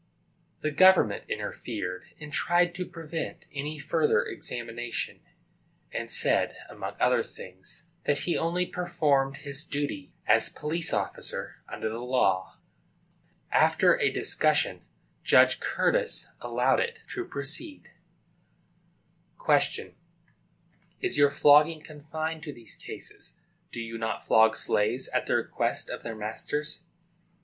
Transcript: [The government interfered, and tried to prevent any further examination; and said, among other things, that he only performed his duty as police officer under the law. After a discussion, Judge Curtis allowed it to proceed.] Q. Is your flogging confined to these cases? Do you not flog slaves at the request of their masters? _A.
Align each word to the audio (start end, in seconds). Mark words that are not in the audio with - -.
[The 0.61 0.71
government 0.71 1.25
interfered, 1.29 2.05
and 2.19 2.33
tried 2.33 2.73
to 2.73 2.87
prevent 2.89 3.45
any 3.53 3.77
further 3.77 4.25
examination; 4.25 5.19
and 5.91 6.09
said, 6.09 6.55
among 6.67 6.95
other 6.99 7.21
things, 7.21 7.83
that 8.05 8.17
he 8.21 8.35
only 8.35 8.65
performed 8.65 9.37
his 9.37 9.63
duty 9.63 10.11
as 10.25 10.49
police 10.49 10.91
officer 10.91 11.57
under 11.69 11.87
the 11.87 11.99
law. 12.01 12.57
After 13.51 13.99
a 13.99 14.09
discussion, 14.11 14.81
Judge 15.23 15.59
Curtis 15.59 16.25
allowed 16.41 16.79
it 16.79 17.01
to 17.13 17.23
proceed.] 17.23 17.91
Q. 19.45 19.93
Is 20.99 21.15
your 21.19 21.29
flogging 21.29 21.83
confined 21.83 22.41
to 22.41 22.51
these 22.51 22.75
cases? 22.75 23.35
Do 23.71 23.79
you 23.79 23.99
not 23.99 24.25
flog 24.25 24.55
slaves 24.55 25.09
at 25.09 25.27
the 25.27 25.35
request 25.35 25.91
of 25.91 26.01
their 26.01 26.15
masters? 26.15 26.79
_A. 26.79 26.85